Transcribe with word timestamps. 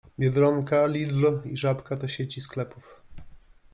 Biedronka, 0.19 0.85
Lidl 0.87 1.39
i 1.49 1.57
Żabka 1.57 1.97
to 1.97 2.07
sieci 2.07 2.41
sklepów. 2.41 3.03